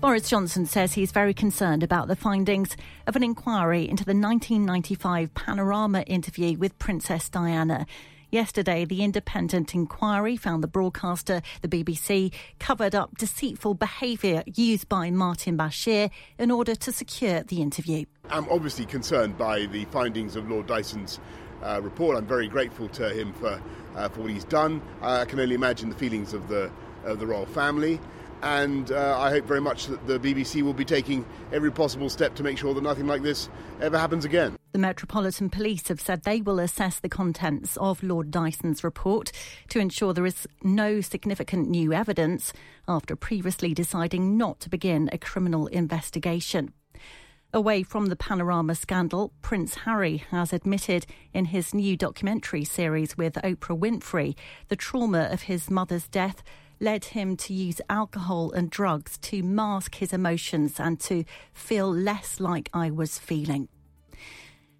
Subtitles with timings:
[0.00, 5.32] Boris Johnson says he's very concerned about the findings of an inquiry into the 1995
[5.34, 7.86] Panorama interview with Princess Diana.
[8.30, 15.10] Yesterday, the independent inquiry found the broadcaster, the BBC, covered up deceitful behaviour used by
[15.10, 18.04] Martin Bashir in order to secure the interview.
[18.28, 21.20] I'm obviously concerned by the findings of Lord Dyson's
[21.62, 22.18] uh, report.
[22.18, 23.62] I'm very grateful to him for,
[23.94, 24.82] uh, for what he's done.
[25.00, 26.70] I can only imagine the feelings of the,
[27.04, 27.98] of the royal family
[28.42, 32.34] and uh, I hope very much that the BBC will be taking every possible step
[32.36, 33.48] to make sure that nothing like this
[33.80, 34.56] ever happens again.
[34.72, 39.32] The Metropolitan Police have said they will assess the contents of Lord Dyson's report
[39.70, 42.52] to ensure there is no significant new evidence
[42.86, 46.74] after previously deciding not to begin a criminal investigation.
[47.54, 53.34] Away from the Panorama scandal, Prince Harry has admitted in his new documentary series with
[53.34, 54.36] Oprah Winfrey
[54.68, 56.42] the trauma of his mother's death
[56.80, 62.40] led him to use alcohol and drugs to mask his emotions and to feel less
[62.40, 63.68] like I was feeling.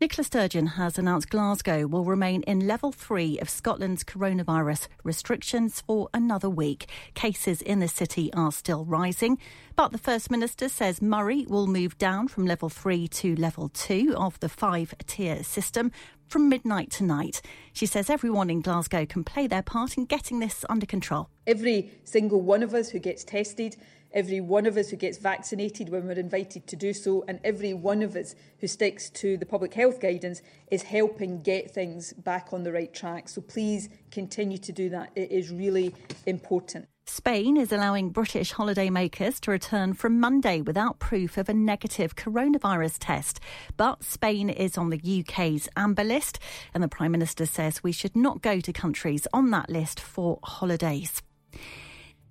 [0.00, 6.08] Nicola Sturgeon has announced Glasgow will remain in level three of Scotland's coronavirus restrictions for
[6.14, 6.88] another week.
[7.14, 9.38] Cases in the city are still rising,
[9.74, 14.14] but the First Minister says Moray will move down from level three to level two
[14.16, 15.90] of the five tier system
[16.28, 17.42] from midnight tonight.
[17.72, 21.28] She says everyone in Glasgow can play their part in getting this under control.
[21.44, 23.74] Every single one of us who gets tested
[24.12, 27.74] every one of us who gets vaccinated when we're invited to do so, and every
[27.74, 32.48] one of us who sticks to the public health guidance is helping get things back
[32.52, 33.28] on the right track.
[33.28, 35.10] So please continue to do that.
[35.14, 35.94] It is really
[36.26, 36.88] important.
[37.06, 42.98] Spain is allowing British holidaymakers to return from Monday without proof of a negative coronavirus
[43.00, 43.40] test.
[43.78, 46.38] But Spain is on the UK's amber list,
[46.74, 50.38] and the Prime Minister says we should not go to countries on that list for
[50.42, 51.22] holidays.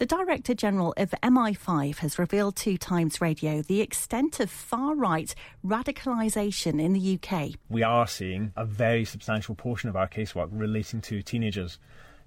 [0.00, 5.34] The Director General of MI5 has revealed to Times Radio the extent of far right
[5.62, 7.50] radicalisation in the UK.
[7.68, 11.78] We are seeing a very substantial portion of our casework relating to teenagers.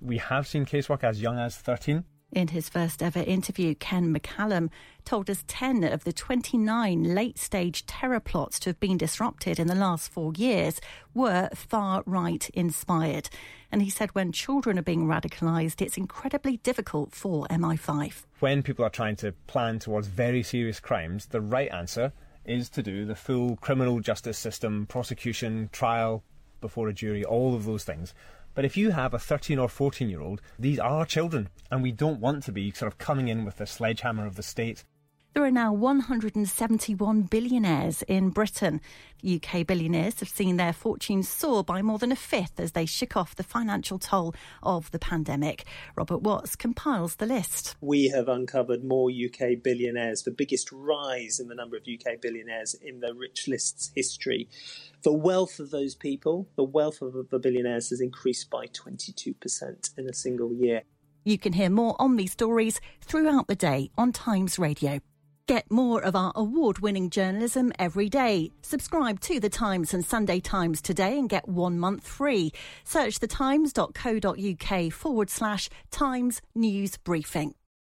[0.00, 2.02] We have seen casework as young as 13.
[2.32, 4.70] In his first ever interview, Ken McCallum
[5.04, 9.66] told us 10 of the 29 late stage terror plots to have been disrupted in
[9.66, 10.80] the last four years
[11.12, 13.28] were far right inspired.
[13.72, 18.22] And he said when children are being radicalised, it's incredibly difficult for MI5.
[18.38, 22.12] When people are trying to plan towards very serious crimes, the right answer
[22.44, 26.22] is to do the full criminal justice system, prosecution, trial
[26.60, 28.14] before a jury, all of those things.
[28.60, 31.92] But if you have a 13 or 14 year old, these are children, and we
[31.92, 34.84] don't want to be sort of coming in with the sledgehammer of the state
[35.32, 38.80] there are now 171 billionaires in Britain.
[39.24, 43.16] UK billionaires have seen their fortunes soar by more than a fifth as they shook
[43.16, 45.64] off the financial toll of the pandemic.
[45.94, 47.76] Robert Watts compiles the list.
[47.80, 52.74] We have uncovered more UK billionaires, the biggest rise in the number of UK billionaires
[52.74, 54.48] in the rich list's history.
[55.02, 60.08] The wealth of those people, the wealth of the billionaires has increased by 22% in
[60.08, 60.82] a single year.
[61.22, 65.00] You can hear more on these stories throughout the day on Times Radio.
[65.46, 68.50] Get more of our award winning journalism every day.
[68.62, 72.52] Subscribe to The Times and Sunday Times today and get one month free.
[72.84, 77.54] Search thetimes.co.uk forward slash Times News Briefing.